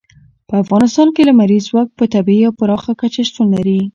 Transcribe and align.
په 0.47 0.53
افغانستان 0.63 1.07
کې 1.15 1.27
لمریز 1.29 1.63
ځواک 1.69 1.89
په 1.97 2.05
طبیعي 2.13 2.43
او 2.47 2.53
پراخه 2.59 2.91
کچه 3.01 3.21
شتون 3.29 3.47
لري. 3.55 3.81